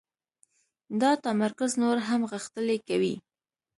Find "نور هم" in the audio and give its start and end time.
1.81-2.21